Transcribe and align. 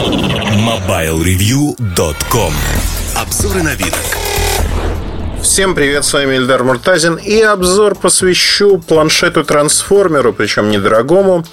MobileReview.com 0.00 2.54
Обзоры 3.16 3.62
на 3.62 3.74
вид. 3.74 3.94
Всем 5.42 5.74
привет, 5.74 6.06
с 6.06 6.14
вами 6.14 6.36
Ильдар 6.36 6.64
Муртазин 6.64 7.16
И 7.16 7.42
обзор 7.42 7.96
посвящу 7.96 8.78
планшету-трансформеру, 8.78 10.32
причем 10.32 10.70
недорогому 10.70 11.44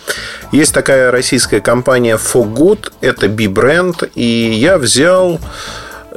Есть 0.53 0.73
такая 0.73 1.11
российская 1.11 1.59
компания 1.59 2.17
Fogood, 2.17 2.93
это 3.01 3.27
B-бренд 3.27 4.03
И 4.15 4.53
я 4.53 4.77
взял 4.77 5.41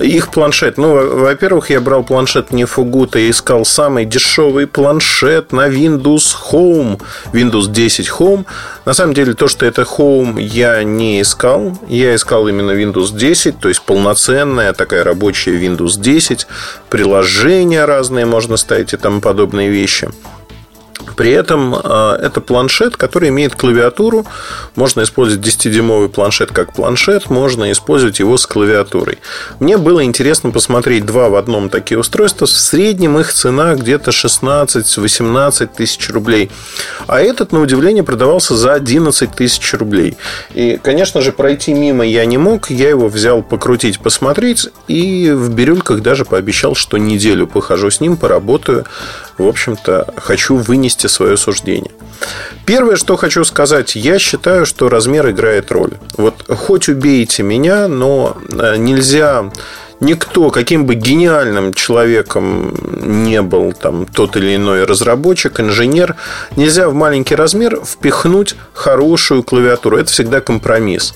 их 0.01 0.31
планшет. 0.31 0.79
Ну, 0.79 1.19
во-первых, 1.21 1.71
я 1.71 1.81
брал 1.81 2.03
планшет 2.03 2.53
не 2.53 2.65
Фугута, 2.65 3.19
я 3.19 3.31
искал 3.31 3.65
самый 3.65 4.05
дешевый 4.05 4.67
планшет 4.67 5.53
на 5.53 5.69
Windows 5.69 6.35
Home, 6.51 7.01
Windows 7.33 7.71
10 7.71 8.09
Home. 8.19 8.47
На 8.85 8.95
самом 8.95 9.15
деле, 9.15 9.35
то, 9.35 9.49
что 9.49 9.67
это 9.67 9.83
Home, 9.83 10.41
я 10.41 10.83
не 10.83 11.21
искал. 11.21 11.79
Я 11.89 12.15
искал 12.15 12.49
именно 12.49 12.73
Windows 12.73 13.17
10, 13.17 13.59
то 13.59 13.69
есть 13.69 13.83
полноценная 13.83 14.73
такая 14.73 15.05
рабочая 15.05 15.57
Windows 15.57 16.01
10. 16.01 16.47
Приложения 16.89 17.85
разные 17.85 18.27
можно 18.27 18.57
ставить 18.57 18.93
и 18.93 18.97
тому 18.97 19.21
подобные 19.21 19.69
вещи. 19.69 20.09
При 21.17 21.31
этом 21.31 21.75
а, 21.75 22.17
это 22.17 22.41
планшет, 22.41 22.97
который 22.97 23.29
имеет 23.29 23.55
клавиатуру. 23.55 24.27
Можно 24.77 25.03
использовать 25.03 25.47
10-дюймовый 25.47 26.09
планшет 26.09 26.53
как 26.53 26.73
планшет, 26.73 27.31
можно 27.31 27.71
использовать 27.73 28.19
его 28.19 28.37
с 28.37 28.47
клавиатурой. 28.47 29.19
Мне 29.59 29.79
было 29.79 30.05
интересно 30.05 30.51
посмотреть 30.51 31.07
два 31.07 31.29
в 31.29 31.35
одном 31.35 31.69
такие 31.69 31.99
устройства. 31.99 32.47
В 32.47 32.51
среднем 32.51 33.19
их 33.19 33.33
цена 33.33 33.75
где-то 33.75 34.11
16-18 34.11 35.71
тысяч 35.77 36.11
рублей. 36.11 36.51
А 37.07 37.21
этот, 37.21 37.53
на 37.53 37.61
удивление, 37.61 38.05
продавался 38.05 38.57
за 38.57 38.75
11 38.75 39.35
тысяч 39.35 39.75
рублей. 39.75 40.17
И, 40.55 40.79
конечно 40.83 41.21
же, 41.21 41.33
пройти 41.33 41.75
мимо 41.75 42.07
я 42.07 42.25
не 42.25 42.39
мог. 42.39 42.71
Я 42.71 42.89
его 42.89 43.09
взял 43.09 43.43
покрутить, 43.43 44.01
посмотреть. 44.01 44.69
И 44.89 45.31
в 45.31 45.51
бирюльках 45.51 46.01
даже 46.03 46.25
пообещал, 46.25 46.75
что 46.75 46.97
неделю 46.99 47.47
похожу 47.47 47.91
с 47.91 48.01
ним, 48.01 48.17
поработаю. 48.17 48.87
В 49.41 49.49
общем-то, 49.49 50.13
хочу 50.19 50.57
вынести 50.57 51.07
свое 51.07 51.39
суждение. 51.39 51.93
Первое, 52.67 52.97
что 52.97 53.17
хочу 53.17 53.43
сказать, 53.45 53.97
я 53.97 54.19
считаю, 54.19 54.67
что 54.67 54.91
размер 54.91 55.31
играет 55.31 55.73
роль. 55.73 55.93
Вот 56.19 56.45
хоть 56.47 56.91
убейте 56.91 57.43
меня, 57.43 57.89
но 57.89 58.37
э, 58.53 58.77
нельзя 58.77 59.51
никто, 60.01 60.51
каким 60.51 60.87
бы 60.87 60.95
гениальным 60.95 61.73
человеком 61.75 62.75
не 63.01 63.43
был 63.43 63.73
там 63.73 64.07
тот 64.07 64.37
или 64.37 64.57
иной 64.57 64.85
разработчик, 64.85 65.61
инженер, 65.61 66.17
нельзя 66.57 66.89
в 66.89 66.95
маленький 66.95 67.35
размер 67.35 67.81
впихнуть 67.85 68.57
хорошую 68.73 69.43
клавиатуру. 69.43 69.99
Это 69.99 70.11
всегда 70.11 70.41
компромисс. 70.41 71.15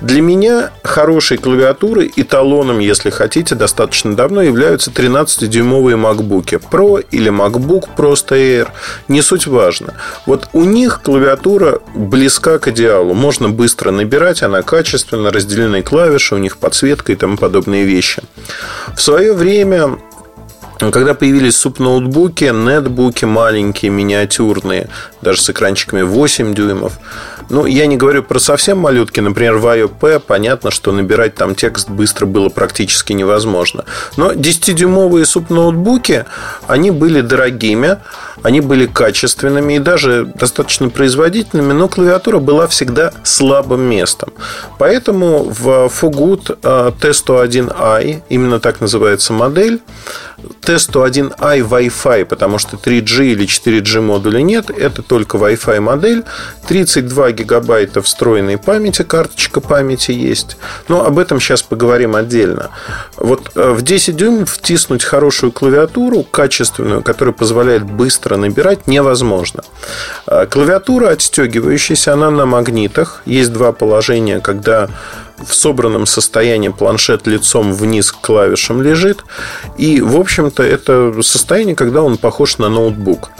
Для 0.00 0.20
меня 0.20 0.70
хорошей 0.82 1.38
клавиатуры 1.38 2.10
эталоном, 2.14 2.78
если 2.78 3.10
хотите, 3.10 3.54
достаточно 3.54 4.14
давно 4.14 4.42
являются 4.42 4.90
13-дюймовые 4.90 5.96
MacBook 5.96 6.62
Pro 6.70 7.04
или 7.10 7.30
MacBook 7.30 7.88
просто 7.96 8.36
Air. 8.36 8.68
Не 9.08 9.22
суть 9.22 9.46
важно. 9.46 9.94
Вот 10.26 10.48
у 10.52 10.64
них 10.64 11.00
клавиатура 11.02 11.80
близка 11.94 12.58
к 12.58 12.68
идеалу. 12.68 13.14
Можно 13.14 13.48
быстро 13.48 13.90
набирать, 13.90 14.42
она 14.42 14.62
качественно, 14.62 15.30
разделенные 15.30 15.82
клавиши, 15.82 16.34
у 16.34 16.38
них 16.38 16.58
подсветка 16.58 17.12
и 17.12 17.16
тому 17.16 17.36
подобные 17.36 17.84
вещи. 17.84 18.22
В 18.94 19.00
свое 19.00 19.32
время 19.32 19.98
когда 20.78 21.14
появились 21.14 21.56
суп-ноутбуки, 21.56 22.44
нетбуки 22.44 23.24
маленькие, 23.24 23.90
миниатюрные, 23.90 24.88
даже 25.22 25.40
с 25.40 25.50
экранчиками 25.50 26.02
8 26.02 26.54
дюймов. 26.54 26.98
Ну, 27.48 27.64
я 27.64 27.86
не 27.86 27.96
говорю 27.96 28.22
про 28.22 28.38
совсем 28.40 28.78
малютки. 28.78 29.20
Например, 29.20 29.56
в 29.56 29.66
IOP 29.66 30.20
понятно, 30.20 30.70
что 30.70 30.92
набирать 30.92 31.36
там 31.36 31.54
текст 31.54 31.88
быстро 31.88 32.26
было 32.26 32.48
практически 32.48 33.12
невозможно. 33.12 33.84
Но 34.16 34.32
10-дюймовые 34.32 35.24
суп-ноутбуки, 35.24 36.24
они 36.66 36.90
были 36.90 37.20
дорогими, 37.20 37.98
они 38.42 38.60
были 38.60 38.86
качественными 38.86 39.74
и 39.74 39.78
даже 39.78 40.24
достаточно 40.24 40.88
производительными, 40.88 41.72
но 41.72 41.88
клавиатура 41.88 42.38
была 42.38 42.66
всегда 42.66 43.12
слабым 43.22 43.82
местом. 43.82 44.32
Поэтому 44.78 45.44
в 45.44 45.90
Fugood 46.00 46.58
T101i, 46.60 48.22
именно 48.28 48.60
так 48.60 48.80
называется 48.80 49.32
модель, 49.32 49.80
T101i 50.38 51.60
Wi-Fi, 51.60 52.24
потому 52.24 52.58
что 52.58 52.76
3G 52.76 53.32
или 53.32 53.46
4G 53.46 54.00
модуля 54.00 54.40
нет, 54.40 54.70
это 54.70 55.02
только 55.02 55.38
Wi-Fi 55.38 55.80
модель, 55.80 56.24
32 56.68 57.32
гигабайта 57.32 58.02
встроенной 58.02 58.58
памяти, 58.58 59.02
карточка 59.02 59.60
памяти 59.60 60.12
есть. 60.12 60.56
Но 60.88 61.04
об 61.04 61.18
этом 61.18 61.40
сейчас 61.40 61.62
поговорим 61.62 62.14
отдельно. 62.16 62.70
Вот 63.16 63.52
э, 63.54 63.70
в 63.70 63.82
10 63.82 64.16
дюймов 64.16 64.50
втиснуть 64.50 65.04
хорошую 65.04 65.52
клавиатуру, 65.52 66.22
качественную, 66.22 67.02
которая 67.02 67.32
позволяет 67.32 67.84
быстро 67.84 68.36
набирать, 68.36 68.86
невозможно. 68.86 69.62
Э, 70.26 70.46
клавиатура 70.46 71.10
отстегивающаяся, 71.10 72.12
она 72.12 72.30
на 72.30 72.46
магнитах. 72.46 73.22
Есть 73.24 73.52
два 73.52 73.72
положения, 73.72 74.40
когда 74.40 74.88
в 75.44 75.54
собранном 75.54 76.06
состоянии 76.06 76.68
планшет 76.68 77.26
лицом 77.26 77.72
вниз 77.72 78.12
к 78.12 78.20
клавишам 78.20 78.82
лежит. 78.82 79.24
И, 79.76 80.00
в 80.00 80.16
общем-то, 80.16 80.62
это 80.62 81.22
состояние, 81.22 81.76
когда 81.76 82.02
он 82.02 82.16
похож 82.16 82.58
на 82.58 82.68
ноутбук. 82.68 83.30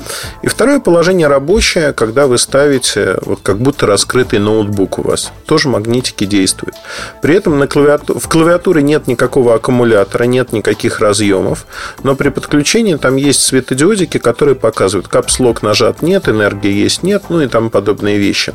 И 0.43 0.49
второе 0.49 0.81
положение 0.81 1.27
рабочее, 1.27 1.93
когда 1.93 2.27
вы 2.27 2.39
ставите 2.39 3.19
вот 3.23 3.41
как 3.43 3.59
будто 3.59 3.87
раскрытый 3.87 4.39
ноутбук 4.39 4.99
у 4.99 5.03
вас. 5.03 5.33
Тоже 5.47 5.69
магнитики 5.69 6.25
действуют. 6.25 6.77
При 7.23 7.35
этом 7.35 7.59
на 7.59 7.67
клавиату... 7.67 8.19
в 8.19 8.29
клавиатуре 8.29 8.83
нет 8.83 9.07
никакого 9.07 9.55
аккумулятора, 9.55 10.25
нет 10.25 10.53
никаких 10.53 11.01
разъемов. 11.01 11.67
Но 12.03 12.15
при 12.15 12.29
подключении 12.29 12.95
там 12.97 13.17
есть 13.17 13.43
светодиодики, 13.43 14.19
которые 14.19 14.55
показывают, 14.55 15.09
капслок 15.09 15.63
нажат 15.63 16.03
нет, 16.03 16.29
энергии 16.29 16.73
есть 16.73 17.03
нет, 17.03 17.25
ну 17.29 17.41
и 17.41 17.49
тому 17.49 17.71
подобные 17.71 18.19
вещи. 18.19 18.55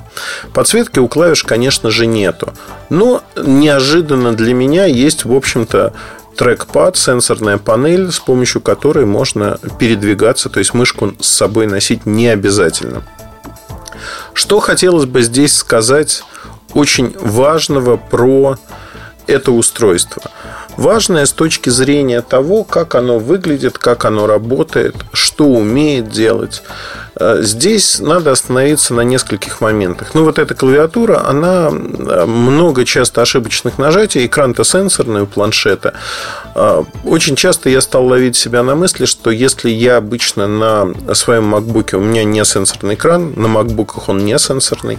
Подсветки 0.53 0.99
у 0.99 1.07
клавиш, 1.07 1.43
конечно 1.43 1.91
же, 1.91 2.05
нету. 2.05 2.53
Но 2.89 3.23
неожиданно 3.35 4.33
для 4.33 4.53
меня 4.53 4.85
есть, 4.85 5.25
в 5.25 5.33
общем-то, 5.33 5.93
трекпад, 6.35 6.97
сенсорная 6.97 7.57
панель, 7.57 8.11
с 8.11 8.19
помощью 8.19 8.61
которой 8.61 9.05
можно 9.05 9.59
передвигаться, 9.79 10.49
то 10.49 10.59
есть 10.59 10.73
мышку 10.73 11.13
с 11.19 11.27
собой 11.27 11.67
носить 11.67 12.05
не 12.05 12.27
обязательно. 12.27 13.03
Что 14.33 14.59
хотелось 14.59 15.05
бы 15.05 15.21
здесь 15.21 15.55
сказать 15.55 16.23
очень 16.73 17.15
важного 17.19 17.97
про 17.97 18.57
это 19.27 19.51
устройство. 19.51 20.21
Важное 20.77 21.25
с 21.25 21.31
точки 21.31 21.69
зрения 21.69 22.21
того, 22.21 22.63
как 22.63 22.95
оно 22.95 23.19
выглядит, 23.19 23.77
как 23.77 24.05
оно 24.05 24.25
работает, 24.25 24.95
что 25.13 25.45
умеет 25.45 26.09
делать. 26.09 26.63
Э, 27.21 27.37
здесь 27.41 27.99
надо 27.99 28.31
остановиться 28.31 28.93
на 28.93 29.01
нескольких 29.01 29.61
моментах. 29.61 30.15
Ну, 30.15 30.23
вот 30.23 30.39
эта 30.39 30.55
клавиатура, 30.55 31.27
она 31.27 31.69
э, 31.69 32.25
много 32.25 32.83
часто 32.83 33.21
ошибочных 33.21 33.77
нажатий, 33.77 34.25
экран-то 34.25 34.63
сенсорный 34.63 35.21
у 35.21 35.25
планшета. 35.27 35.93
Э, 36.55 36.83
очень 37.03 37.35
часто 37.35 37.69
я 37.69 37.81
стал 37.81 38.07
ловить 38.07 38.35
себя 38.35 38.63
на 38.63 38.75
мысли, 38.75 39.05
что 39.05 39.29
если 39.29 39.69
я 39.69 39.97
обычно 39.97 40.47
на 40.47 41.13
своем 41.13 41.53
MacBook, 41.53 41.95
у 41.95 42.01
меня 42.01 42.23
не 42.23 42.43
сенсорный 42.43 42.95
экран, 42.95 43.33
на 43.35 43.45
MacBook 43.45 44.03
он 44.07 44.25
не 44.25 44.37
сенсорный, 44.39 44.97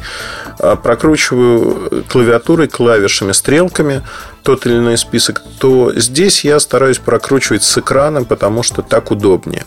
прокручиваю 0.58 2.04
клавиатурой, 2.08 2.68
клавишами, 2.68 3.32
стрелками, 3.32 4.02
тот 4.42 4.66
или 4.66 4.76
иной 4.76 4.98
список, 4.98 5.42
то 5.58 5.92
здесь 5.94 6.44
я 6.44 6.58
стараюсь 6.60 6.98
прокручивать 6.98 7.62
с 7.62 7.78
экрана, 7.78 8.24
потому 8.24 8.62
что 8.62 8.82
так 8.82 9.10
удобнее. 9.10 9.64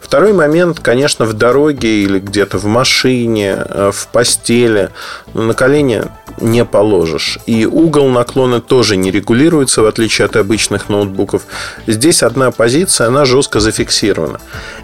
Второй 0.00 0.32
момент, 0.32 0.80
конечно, 0.80 1.24
в 1.24 1.32
дороге 1.32 2.02
или 2.02 2.18
где-то 2.18 2.58
в 2.58 2.64
машине, 2.64 3.56
э, 3.58 3.90
в 3.92 4.08
постели 4.08 4.90
на 5.34 5.54
колени 5.54 6.04
не 6.40 6.64
положишь. 6.64 7.38
И 7.46 7.66
угол 7.66 8.08
наклона 8.08 8.60
тоже 8.60 8.96
не 8.96 9.10
регулируется, 9.10 9.82
в 9.82 9.86
отличие 9.86 10.24
от 10.26 10.36
обычных 10.36 10.88
ноутбуков. 10.88 11.42
Здесь 11.86 12.22
одна 12.22 12.50
позиция, 12.50 13.08
она 13.08 13.24
жестко 13.24 13.60
зафиксирована. 13.60 14.40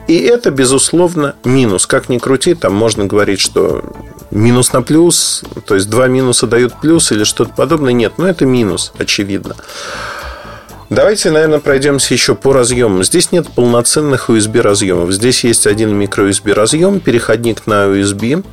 И 0.06 0.18
это, 0.18 0.50
безусловно, 0.50 1.34
минус. 1.44 1.86
Как 1.86 2.08
ни 2.08 2.18
крути, 2.18 2.54
там 2.54 2.74
можно 2.74 3.06
говорить, 3.06 3.40
что 3.40 3.84
минус 4.30 4.72
на 4.72 4.82
плюс, 4.82 5.42
то 5.66 5.74
есть 5.74 5.88
два 5.90 6.06
минуса 6.06 6.46
дают 6.46 6.80
плюс 6.80 7.12
или 7.12 7.24
что-то 7.24 7.52
подобное. 7.54 7.92
Нет, 7.92 8.14
но 8.18 8.28
это 8.28 8.46
минус, 8.46 8.92
очевидно. 8.98 9.56
Давайте, 10.90 11.30
наверное, 11.30 11.60
пройдемся 11.60 12.14
еще 12.14 12.34
по 12.34 12.52
разъемам. 12.52 13.04
Здесь 13.04 13.30
нет 13.30 13.46
полноценных 13.46 14.28
USB 14.28 14.60
разъемов. 14.60 15.12
Здесь 15.12 15.44
есть 15.44 15.68
один 15.68 15.96
микро-USB 15.96 16.52
разъем, 16.52 16.98
переходник 16.98 17.68
на 17.68 17.84
USB. 17.84 18.44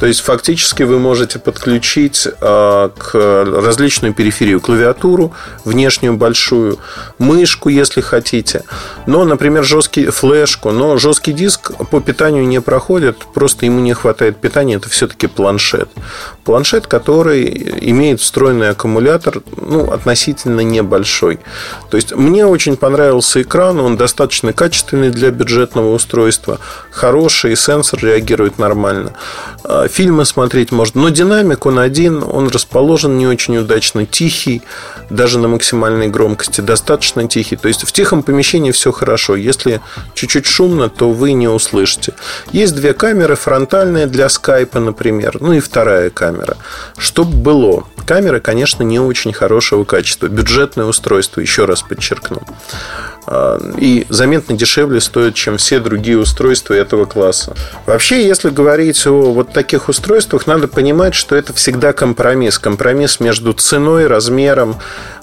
То 0.00 0.06
есть, 0.06 0.20
фактически 0.20 0.84
вы 0.84 0.98
можете 0.98 1.38
подключить 1.38 2.26
э, 2.26 2.90
к 2.96 3.14
различную 3.14 4.14
периферию 4.14 4.62
клавиатуру, 4.62 5.34
внешнюю 5.66 6.16
большую, 6.16 6.78
мышку, 7.18 7.68
если 7.68 8.00
хотите. 8.00 8.64
Но, 9.06 9.26
например, 9.26 9.62
жесткий 9.62 10.06
флешку. 10.06 10.70
Но 10.70 10.96
жесткий 10.96 11.34
диск 11.34 11.72
по 11.90 12.00
питанию 12.00 12.46
не 12.46 12.62
проходит, 12.62 13.18
просто 13.34 13.66
ему 13.66 13.80
не 13.80 13.92
хватает 13.92 14.38
питания. 14.38 14.76
Это 14.76 14.88
все-таки 14.88 15.26
планшет. 15.26 15.90
Планшет, 16.44 16.86
который 16.86 17.46
имеет 17.90 18.22
встроенный 18.22 18.70
аккумулятор, 18.70 19.42
ну, 19.58 19.92
относительно 19.92 20.60
небольшой. 20.60 21.38
То 21.90 21.96
есть 21.96 22.14
мне 22.14 22.46
очень 22.46 22.76
понравился 22.76 23.42
экран, 23.42 23.80
он 23.80 23.96
достаточно 23.96 24.52
качественный 24.52 25.10
для 25.10 25.30
бюджетного 25.30 25.94
устройства, 25.94 26.58
хороший, 26.90 27.56
сенсор 27.56 28.00
реагирует 28.02 28.58
нормально. 28.58 29.14
А, 29.64 29.88
фильмы 29.88 30.24
смотреть 30.24 30.72
можно, 30.72 31.02
но 31.02 31.08
динамик 31.10 31.66
он 31.66 31.78
один, 31.78 32.22
он 32.22 32.48
расположен 32.48 33.18
не 33.18 33.26
очень 33.26 33.56
удачно, 33.58 34.06
тихий, 34.06 34.62
даже 35.10 35.38
на 35.38 35.48
максимальной 35.48 36.08
громкости, 36.08 36.60
достаточно 36.60 37.28
тихий. 37.28 37.56
То 37.56 37.68
есть 37.68 37.86
в 37.86 37.92
тихом 37.92 38.22
помещении 38.22 38.70
все 38.70 38.92
хорошо. 38.92 39.36
Если 39.36 39.80
чуть-чуть 40.14 40.46
шумно, 40.46 40.88
то 40.88 41.10
вы 41.10 41.32
не 41.32 41.48
услышите. 41.48 42.14
Есть 42.52 42.74
две 42.74 42.94
камеры, 42.94 43.36
фронтальная 43.36 44.06
для 44.06 44.28
скайпа, 44.28 44.80
например, 44.80 45.36
ну 45.40 45.52
и 45.52 45.60
вторая 45.60 46.10
камера. 46.10 46.56
Чтобы 46.96 47.36
было. 47.36 47.84
Камера, 48.06 48.40
конечно, 48.40 48.82
не 48.82 48.98
очень 48.98 49.32
хорошего 49.32 49.84
качества. 49.84 50.28
Бюджетное 50.28 50.86
устройство, 50.86 51.40
еще 51.40 51.64
раз 51.64 51.82
подчеркну. 51.82 52.42
А, 53.26 53.58
и 53.78 54.06
заметно 54.08 54.56
дешевле 54.56 55.00
стоит, 55.00 55.34
чем 55.34 55.56
все 55.56 55.78
другие 55.78 56.18
устройства 56.18 56.74
этого 56.74 57.04
класса. 57.04 57.54
Вообще, 57.86 58.26
если 58.26 58.50
говорить 58.50 59.06
о 59.06 59.32
вот 59.32 59.52
таких 59.52 59.88
устройствах, 59.88 60.46
надо 60.46 60.68
понимать, 60.68 61.14
что 61.14 61.36
это 61.36 61.52
всегда 61.52 61.92
компромисс. 61.92 62.58
Компромисс 62.58 63.20
между 63.20 63.52
ценой, 63.52 64.06
размером, 64.06 64.76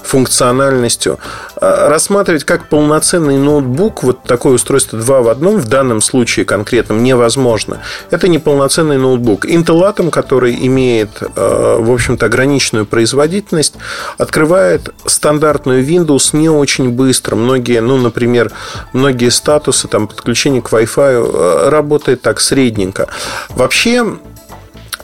функциональностью. 0.04 1.20
А, 1.56 1.90
рассматривать 1.90 2.44
как 2.44 2.70
полноценный 2.70 3.38
ноутбук, 3.38 4.04
вот 4.04 4.24
такое 4.24 4.54
устройство 4.54 5.00
2 5.00 5.22
в 5.22 5.28
одном, 5.28 5.58
в 5.58 5.68
данном 5.68 6.02
случае 6.02 6.46
конкретном, 6.46 7.04
невозможно. 7.04 7.82
Это 8.12 8.28
не 8.28 8.40
полноценный 8.40 8.98
ноутбук. 8.98 9.46
Intel 9.46 9.82
Atom, 9.94 10.10
который 10.10 10.56
имеет, 10.68 11.10
а, 11.36 11.80
в 11.80 11.92
общем-то, 11.92 12.26
ограниченную 12.28 12.86
производительность, 12.86 13.76
открывает 14.18 14.90
стандартную 15.06 15.86
Windows 15.86 16.36
не 16.36 16.50
очень 16.50 16.90
быстро. 16.90 17.36
Многие 17.36 17.82
ну, 17.82 17.98
например, 17.98 18.52
многие 18.94 19.30
статусы, 19.30 19.88
там, 19.88 20.08
подключение 20.08 20.62
к 20.62 20.72
Wi-Fi 20.72 21.66
э, 21.66 21.70
работает 21.70 22.22
так 22.22 22.40
средненько. 22.40 23.08
Вообще, 23.50 24.06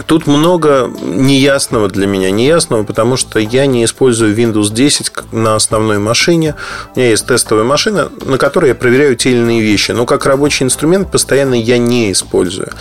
Тут 0.06 0.28
много 0.28 0.92
неясного 1.02 1.88
для 1.88 2.06
меня. 2.06 2.30
Неясного, 2.30 2.84
потому 2.84 3.16
что 3.16 3.40
я 3.40 3.66
не 3.66 3.86
использую 3.86 4.36
Windows 4.36 4.72
10 4.72 5.32
на 5.32 5.56
основной 5.56 6.00
машине. 6.00 6.56
У 6.94 7.00
меня 7.00 7.10
есть 7.10 7.26
тестовая 7.26 7.64
машина, 7.64 8.10
на 8.26 8.38
которой 8.38 8.70
я 8.70 8.76
проверяю 8.76 9.16
те 9.16 9.32
или 9.32 9.38
иные 9.38 9.62
вещи. 9.62 9.92
Но 9.92 10.06
как 10.06 10.26
рабочий 10.26 10.66
инструмент 10.66 11.12
постоянно 11.12 11.54
я 11.56 11.78
не 11.78 12.12
использую. 12.12 12.72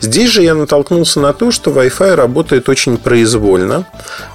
Здесь 0.00 0.30
же 0.30 0.42
я 0.42 0.54
натолкнулся 0.54 1.20
на 1.20 1.32
то, 1.32 1.50
что 1.50 1.70
Wi-Fi 1.70 2.14
работает 2.14 2.68
очень 2.68 2.98
произвольно. 2.98 3.86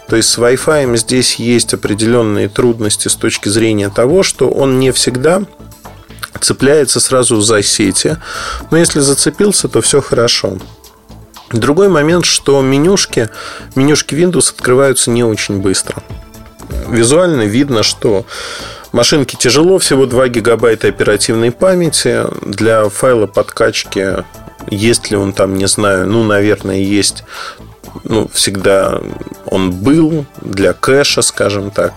То 0.07 0.15
есть 0.15 0.29
с 0.29 0.37
Wi-Fi 0.37 0.97
здесь 0.97 1.35
есть 1.35 1.73
определенные 1.75 2.49
трудности 2.49 3.09
с 3.09 3.15
точки 3.15 3.49
зрения 3.49 3.89
того, 3.89 4.23
что 4.23 4.49
он 4.49 4.79
не 4.79 4.91
всегда 4.91 5.43
цепляется 6.41 6.99
сразу 6.99 7.39
за 7.41 7.61
сети. 7.61 8.17
Но 8.71 8.77
если 8.77 8.99
зацепился, 8.99 9.67
то 9.67 9.81
все 9.81 10.01
хорошо. 10.01 10.57
Другой 11.53 11.87
момент, 11.87 12.25
что 12.25 12.61
менюшки, 12.61 13.29
менюшки 13.75 14.15
Windows 14.15 14.51
открываются 14.53 15.11
не 15.11 15.23
очень 15.23 15.61
быстро. 15.61 16.03
Визуально 16.89 17.43
видно, 17.43 17.83
что 17.83 18.25
машинке 18.91 19.37
тяжело, 19.37 19.77
всего 19.77 20.05
2 20.05 20.27
гигабайта 20.29 20.87
оперативной 20.87 21.51
памяти. 21.51 22.23
Для 22.41 22.89
файла 22.89 23.27
подкачки 23.27 24.23
есть 24.69 25.11
ли 25.11 25.17
он 25.17 25.33
там, 25.33 25.55
не 25.55 25.67
знаю, 25.67 26.07
ну, 26.07 26.23
наверное, 26.23 26.77
есть 26.77 27.23
ну, 28.03 28.29
всегда 28.33 29.01
он 29.45 29.71
был 29.71 30.25
для 30.41 30.73
кэша, 30.73 31.21
скажем 31.21 31.69
так. 31.69 31.93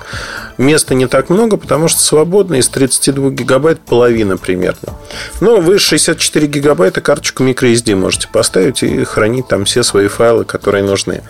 Места 0.58 0.94
не 0.94 1.06
так 1.06 1.30
много, 1.30 1.56
потому 1.56 1.88
что 1.88 2.00
свободно 2.00 2.56
из 2.56 2.68
32 2.68 3.30
гигабайт 3.30 3.80
половина 3.80 4.36
примерно. 4.36 4.94
Но 5.40 5.56
вы 5.60 5.78
64 5.78 6.46
гигабайта 6.46 7.00
карточку 7.00 7.44
microSD 7.44 7.94
можете 7.94 8.28
поставить 8.28 8.82
и 8.82 9.04
хранить 9.04 9.48
там 9.48 9.64
все 9.64 9.82
свои 9.82 10.08
файлы, 10.08 10.44
которые 10.44 10.84
нужны. 10.84 11.22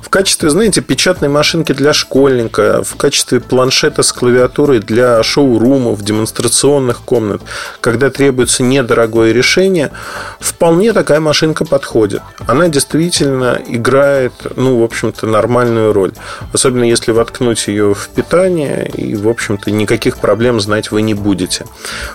В 0.00 0.08
качестве, 0.08 0.50
знаете, 0.50 0.80
печатной 0.80 1.28
машинки 1.28 1.72
для 1.72 1.92
школьника, 1.92 2.82
в 2.82 2.96
качестве 2.96 3.40
планшета 3.40 4.02
с 4.02 4.12
клавиатурой 4.12 4.80
для 4.80 5.22
шоурумов, 5.22 6.02
демонстрационных 6.02 7.02
комнат, 7.02 7.42
когда 7.80 8.10
требуется 8.10 8.62
недорогое 8.62 9.32
решение, 9.32 9.92
вполне 10.40 10.92
такая 10.92 11.20
машинка 11.20 11.64
подходит. 11.64 12.22
Она 12.46 12.68
действительно 12.68 13.60
играет, 13.66 14.23
ну, 14.56 14.80
в 14.80 14.82
общем-то, 14.82 15.26
нормальную 15.26 15.92
роль. 15.92 16.12
Особенно 16.52 16.84
если 16.84 17.12
воткнуть 17.12 17.66
ее 17.68 17.94
в 17.94 18.08
питание, 18.08 18.88
и, 18.88 19.14
в 19.14 19.28
общем-то, 19.28 19.70
никаких 19.70 20.18
проблем 20.18 20.60
знать 20.60 20.90
вы 20.90 21.02
не 21.02 21.14
будете. 21.14 21.66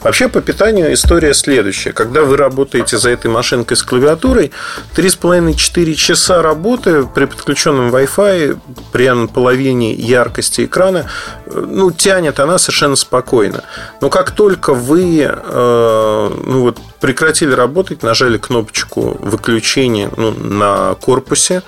Вообще, 0.01 0.27
по 0.27 0.41
питанию 0.41 0.93
история 0.93 1.33
следующая. 1.33 1.91
Когда 1.91 2.23
вы 2.23 2.37
работаете 2.37 2.97
за 2.97 3.09
этой 3.09 3.31
машинкой 3.31 3.77
с 3.77 3.83
клавиатурой, 3.83 4.51
3,5-4 4.95 5.93
часа 5.93 6.41
работы 6.41 7.07
при 7.13 7.25
подключенном 7.25 7.93
Wi-Fi, 7.93 8.59
при 8.91 9.09
половине 9.27 9.93
яркости 9.93 10.65
экрана, 10.65 11.09
ну, 11.49 11.91
тянет 11.91 12.39
она 12.39 12.57
совершенно 12.57 12.95
спокойно. 12.95 13.63
Но 14.01 14.09
как 14.09 14.31
только 14.31 14.73
вы 14.73 15.21
э, 15.21 16.29
ну, 16.45 16.61
вот, 16.61 16.77
прекратили 16.99 17.51
работать, 17.51 18.03
нажали 18.03 18.37
кнопочку 18.37 19.17
выключения 19.19 20.09
ну, 20.15 20.31
на 20.31 20.95
корпусе, 20.95 21.63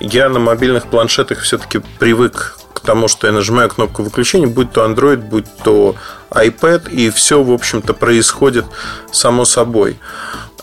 я 0.00 0.28
на 0.28 0.38
мобильных 0.38 0.86
планшетах 0.86 1.40
все-таки 1.40 1.80
привык 1.98 2.58
к 2.72 2.80
тому, 2.80 3.08
что 3.08 3.26
я 3.26 3.32
нажимаю 3.32 3.68
кнопку 3.70 4.02
выключения, 4.02 4.46
будь 4.46 4.72
то 4.72 4.84
Android, 4.84 5.16
будь 5.16 5.46
то 5.64 5.96
iPad, 6.30 6.90
и 6.90 7.10
все, 7.10 7.42
в 7.42 7.50
общем-то, 7.50 7.94
происходит 7.94 8.66
само 9.10 9.44
собой. 9.44 9.98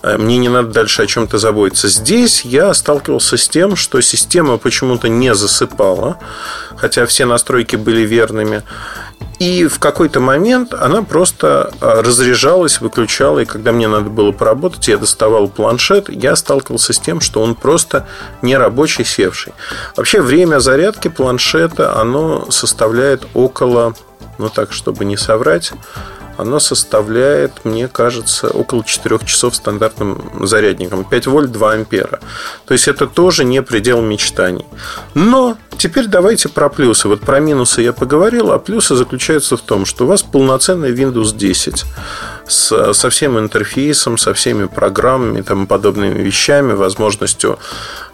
Э, 0.04 0.18
мне 0.18 0.38
не 0.38 0.50
надо 0.50 0.70
дальше 0.70 1.02
о 1.02 1.08
чем-то 1.08 1.38
заботиться. 1.38 1.88
Здесь 1.88 2.46
я 2.46 2.74
сталкивался 2.74 3.38
с 3.38 3.48
тем, 3.48 3.76
что 3.76 4.02
система 4.02 4.58
почему-то 4.58 5.08
не 5.08 5.34
засыпала, 5.34 6.20
хотя 6.76 7.06
все 7.06 7.26
настройки 7.26 7.78
были 7.78 8.02
верными. 8.02 8.64
И 9.40 9.68
в 9.68 9.80
какой-то 9.80 10.20
момент 10.20 10.74
она 10.74 11.02
просто 11.02 11.72
э, 11.82 12.02
разряжалась, 12.02 12.82
выключала, 12.82 13.40
и 13.40 13.46
когда 13.46 13.72
мне 13.72 13.88
надо 13.88 14.10
было 14.10 14.32
поработать, 14.32 14.88
я 14.88 14.98
доставал 14.98 15.48
планшет, 15.48 16.10
я 16.10 16.36
сталкивался 16.36 16.94
с 16.94 17.00
тем, 17.00 17.20
что 17.20 17.42
он 17.42 17.56
просто 17.56 18.08
не 18.42 18.56
рабочий, 18.56 19.04
севший. 19.04 19.54
Вообще 19.96 20.22
время 20.22 20.60
зарядки 20.60 21.08
планшета, 21.08 22.00
оно 22.00 22.50
составляет 22.52 23.28
около, 23.34 23.96
ну 24.38 24.50
так, 24.50 24.72
чтобы 24.72 25.06
не 25.06 25.18
соврать, 25.18 25.74
оно 26.38 26.60
составляет, 26.60 27.64
мне 27.64 27.88
кажется, 27.88 28.50
около 28.50 28.84
4 28.84 29.20
часов 29.26 29.56
стандартным 29.56 30.46
зарядником. 30.46 31.04
5 31.04 31.28
вольт, 31.28 31.52
2 31.52 31.72
ампера. 31.72 32.20
То 32.66 32.74
есть 32.74 32.88
это 32.88 33.08
тоже 33.08 33.44
не 33.44 33.62
предел 33.62 34.02
мечтаний. 34.02 34.66
Но 35.14 35.58
теперь 35.78 36.08
давайте 36.08 36.50
про 36.50 36.70
плюсы. 36.70 37.08
Вот 37.08 37.22
про 37.22 37.40
минусы 37.40 37.82
я 37.82 37.94
поговорил, 37.94 38.52
а 38.52 38.60
плюсы 38.60 38.96
заключаются 38.96 39.23
в 39.58 39.62
том, 39.62 39.86
что 39.86 40.04
у 40.04 40.08
вас 40.08 40.22
полноценный 40.24 40.92
Windows 40.92 41.36
10 41.36 41.86
с, 42.48 42.94
со 42.94 43.10
всем 43.10 43.40
интерфейсом, 43.40 44.18
со 44.18 44.34
всеми 44.34 44.66
программами 44.66 45.40
и 45.40 45.42
тому 45.44 45.66
подобными 45.66 46.22
вещами, 46.22 46.74
возможностью 46.74 47.58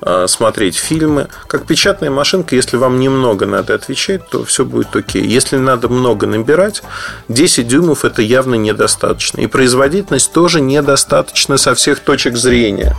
э, 0.02 0.28
смотреть 0.28 0.76
фильмы. 0.76 1.28
Как 1.48 1.66
печатная 1.66 2.12
машинка, 2.12 2.56
если 2.56 2.78
вам 2.78 3.00
немного 3.00 3.46
надо 3.46 3.74
отвечать, 3.74 4.30
то 4.30 4.44
все 4.44 4.66
будет 4.66 4.96
окей. 4.96 5.26
Если 5.26 5.58
надо 5.58 5.90
много 5.90 6.28
набирать, 6.28 6.84
10 7.28 7.68
дюймов 7.68 8.06
это 8.06 8.22
явно 8.22 8.56
недостаточно. 8.56 9.42
И 9.42 9.48
производительность 9.48 10.32
тоже 10.32 10.62
недостаточна 10.62 11.58
со 11.58 11.74
всех 11.74 12.00
точек 12.00 12.38
зрения. 12.38 12.96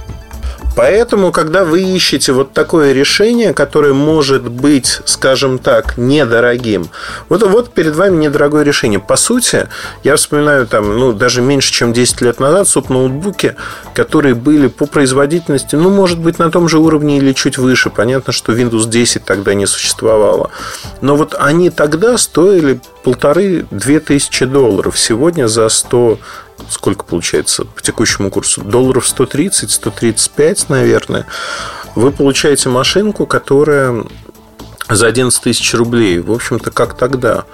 Поэтому, 0.81 1.31
когда 1.31 1.67
вы 1.67 1.83
ищете 1.83 2.33
вот 2.33 2.55
такое 2.55 2.95
решение, 2.95 3.53
которое 3.53 3.93
может 3.93 4.49
быть, 4.49 5.03
скажем 5.05 5.59
так, 5.59 5.99
недорогим, 5.99 6.89
вот, 7.29 7.43
вот 7.43 7.75
перед 7.75 7.95
вами 7.95 8.17
недорогое 8.17 8.63
решение. 8.63 8.99
По 8.99 9.17
сути, 9.17 9.69
я 10.05 10.17
вспоминаю 10.17 10.67
там, 10.67 10.99
ну, 10.99 11.13
даже 11.13 11.43
меньше, 11.43 11.71
чем 11.71 11.93
10 11.93 12.23
лет 12.23 12.41
назад, 12.41 12.67
суп-ноутбуки, 12.67 13.57
которые 13.95 14.35
были 14.35 14.69
по 14.69 14.87
производительности, 14.87 15.77
ну, 15.77 15.91
может 15.91 16.19
быть, 16.19 16.39
на 16.39 16.51
том 16.51 16.67
же 16.67 16.79
уровне 16.79 17.19
или 17.19 17.35
чуть 17.35 17.59
выше. 17.59 17.91
Понятно, 17.91 18.33
что 18.33 18.55
Windows 18.55 18.89
10 18.89 19.23
тогда 19.23 19.53
не 19.53 19.67
существовало. 19.67 20.51
Но 21.03 21.15
вот 21.15 21.37
они 21.39 21.69
тогда 21.69 22.17
стоили 22.17 22.81
полторы-две 23.05 24.01
тысячи 24.01 24.47
долларов. 24.47 24.99
Сегодня 24.99 25.47
за 25.47 25.69
100 25.69 26.19
сколько 26.69 27.05
получается 27.05 27.65
по 27.65 27.83
текущему 27.83 28.31
курсу? 28.31 28.63
Долларов 28.63 29.07
130, 29.09 29.71
135, 29.71 30.69
наверное. 30.69 31.27
Вы 31.95 32.13
получаете 32.13 32.69
машинку, 32.69 33.27
которая 33.27 34.05
за 34.89 35.07
11 35.07 35.43
тысяч 35.43 35.75
рублей. 35.75 36.19
В 36.21 36.33
общем-то, 36.33 36.71
как 36.71 36.97
тогда. 36.97 37.45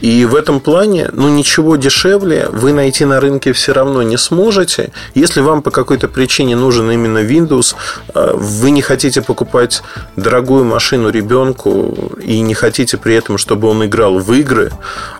И 0.00 0.24
в 0.26 0.34
этом 0.34 0.60
плане, 0.60 1.08
ну, 1.12 1.28
ничего 1.28 1.76
дешевле 1.76 2.48
вы 2.50 2.72
найти 2.72 3.04
на 3.04 3.20
рынке 3.20 3.52
все 3.52 3.72
равно 3.72 4.02
не 4.02 4.18
сможете. 4.18 4.92
Если 5.14 5.40
вам 5.40 5.62
по 5.62 5.70
какой-то 5.70 6.08
причине 6.08 6.54
нужен 6.56 6.90
именно 6.90 7.18
Windows, 7.18 7.74
э, 8.14 8.32
вы 8.34 8.70
не 8.70 8.82
хотите 8.82 9.22
покупать 9.22 9.82
дорогую 10.16 10.64
машину 10.64 11.08
ребенку 11.10 11.94
и 12.22 12.40
не 12.40 12.54
хотите 12.54 12.98
при 12.98 13.14
этом, 13.14 13.38
чтобы 13.38 13.68
он 13.68 13.84
играл 13.84 14.18
в 14.18 14.32
игры 14.34 14.70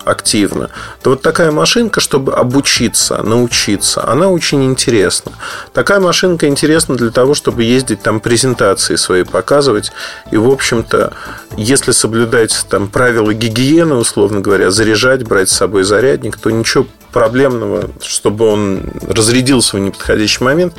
активно, 0.05 0.71
то 1.03 1.11
вот 1.11 1.23
такая 1.23 1.51
машинка, 1.51 2.01
чтобы 2.01 2.35
обучиться, 2.35 3.23
научиться, 3.23 4.07
она 4.07 4.29
очень 4.29 4.65
интересна. 4.65 5.33
Такая 5.73 6.01
машинка 6.01 6.47
интересна 6.47 6.97
для 6.97 7.11
того, 7.11 7.35
чтобы 7.35 7.65
ездить 7.65 8.03
там 8.03 8.21
презентации 8.21 8.97
свои 8.97 9.25
показывать. 9.25 9.93
И, 10.31 10.37
в 10.37 10.49
общем-то, 10.51 11.13
если 11.57 11.93
соблюдать 11.93 12.67
там 12.69 12.89
правила 12.89 13.33
гигиены, 13.33 13.95
условно 13.95 14.41
говоря, 14.41 14.66
заряжать, 14.71 15.25
брать 15.25 15.49
с 15.49 15.57
собой 15.57 15.85
зарядник, 15.85 16.37
то 16.39 16.51
ничего 16.51 16.87
проблемного, 17.17 17.89
чтобы 18.03 18.47
он 18.47 18.83
разрядился 19.09 19.79
в 19.79 19.81
неподходящий 19.81 20.45
момент, 20.45 20.75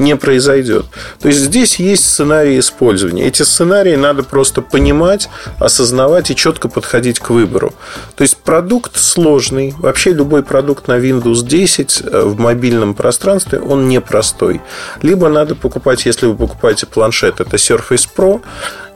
не 0.00 0.16
произойдет. 0.16 0.84
То 1.20 1.28
есть 1.28 1.38
здесь 1.38 1.76
есть 1.76 2.04
сценарии 2.04 2.58
использования. 2.58 3.24
Эти 3.28 3.44
сценарии 3.44 3.94
надо 3.94 4.24
просто 4.24 4.62
понимать, 4.62 5.28
осознавать 5.60 6.32
и 6.32 6.34
четко 6.34 6.68
подходить 6.68 7.20
к 7.20 7.30
выбору. 7.30 7.72
То 8.16 8.22
есть 8.22 8.36
продукт 8.38 8.96
сложный. 8.96 9.76
Вообще 9.78 10.12
любой 10.12 10.42
продукт 10.42 10.88
на 10.88 10.98
Windows 10.98 11.46
10 11.46 12.02
э, 12.02 12.20
в 12.22 12.36
мобильном 12.40 12.94
пространстве, 12.94 13.60
он 13.60 13.86
непростой. 13.86 14.62
Либо 15.02 15.28
надо 15.28 15.54
покупать, 15.54 16.04
если 16.04 16.26
вы 16.26 16.34
покупаете 16.34 16.86
планшет, 16.86 17.38
это 17.38 17.54
Surface 17.54 18.08
Pro, 18.16 18.42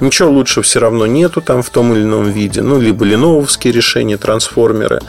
Ничего 0.01 0.31
лучше 0.31 0.63
все 0.63 0.81
равно 0.81 1.07
нету 1.07 1.43
там 1.43 1.63
в 1.63 1.69
том 1.69 1.93
или 1.93 2.03
ином 2.03 2.31
виде. 2.31 2.63
Ну, 2.63 2.81
либо 2.81 3.05
леновские 3.05 3.73
решения, 3.73 4.17
трансформеры, 4.17 5.01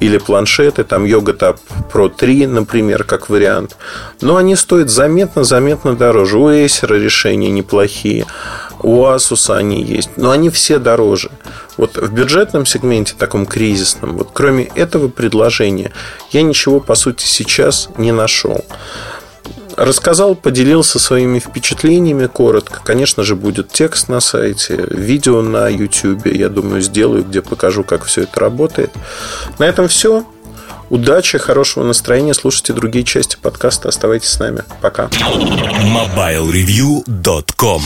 или 0.00 0.18
планшеты, 0.18 0.84
там 0.84 1.04
Yoga 1.04 1.36
Tab 1.36 1.58
Pro 1.92 2.08
3, 2.08 2.46
например, 2.46 3.04
как 3.04 3.28
вариант. 3.28 3.76
Но 4.20 4.36
они 4.36 4.56
стоят 4.56 4.90
заметно-заметно 4.90 5.96
дороже. 5.96 6.38
У 6.38 6.50
Acer 6.50 6.98
решения 6.98 7.50
неплохие, 7.50 8.26
у 8.82 9.04
Asus 9.04 9.54
они 9.54 9.82
есть, 9.82 10.10
но 10.16 10.30
они 10.30 10.50
все 10.50 10.78
дороже. 10.78 11.30
Вот 11.76 11.96
в 11.96 12.12
бюджетном 12.12 12.66
сегменте, 12.66 13.14
таком 13.18 13.46
кризисном, 13.46 14.16
вот 14.18 14.28
кроме 14.32 14.64
этого 14.74 15.08
предложения, 15.08 15.92
я 16.30 16.42
ничего, 16.42 16.80
по 16.80 16.94
сути, 16.94 17.24
сейчас 17.24 17.88
не 17.96 18.12
нашел. 18.12 18.64
Рассказал, 19.76 20.34
поделился 20.34 20.98
своими 20.98 21.38
впечатлениями 21.38 22.26
коротко. 22.26 22.80
Конечно 22.84 23.22
же, 23.22 23.36
будет 23.36 23.70
текст 23.70 24.08
на 24.08 24.20
сайте, 24.20 24.86
видео 24.90 25.42
на 25.42 25.68
YouTube, 25.68 26.26
я 26.26 26.48
думаю, 26.48 26.80
сделаю, 26.80 27.24
где 27.24 27.42
покажу, 27.42 27.84
как 27.84 28.04
все 28.04 28.22
это 28.22 28.40
работает. 28.40 28.90
На 29.58 29.64
этом 29.64 29.88
все. 29.88 30.24
Удачи, 30.90 31.38
хорошего 31.38 31.84
настроения. 31.84 32.34
Слушайте 32.34 32.72
другие 32.72 33.04
части 33.04 33.36
подкаста. 33.40 33.88
Оставайтесь 33.88 34.28
с 34.28 34.38
нами. 34.38 34.62
Пока. 34.80 35.06
MobileReview.com 35.06 37.82